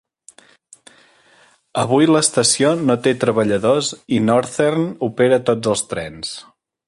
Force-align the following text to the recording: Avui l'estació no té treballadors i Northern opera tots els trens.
Avui 1.81 2.07
l'estació 2.11 2.71
no 2.87 2.97
té 3.09 3.13
treballadors 3.25 3.91
i 4.19 4.23
Northern 4.31 4.89
opera 5.11 5.43
tots 5.51 5.75
els 5.75 5.87
trens. 5.95 6.35